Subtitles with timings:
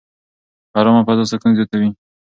[0.77, 1.89] ارامه فضا سکون زیاتوي.